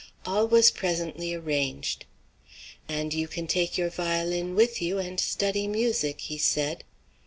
All 0.25 0.47
was 0.47 0.71
presently 0.71 1.35
arranged. 1.35 2.05
"And 2.89 3.13
you 3.13 3.27
can 3.27 3.45
take 3.45 3.77
your 3.77 3.91
violin 3.91 4.55
with 4.55 4.81
you, 4.81 4.97
and 4.97 5.19
study 5.19 5.67
music," 5.67 6.21
he 6.21 6.39
said. 6.39 6.83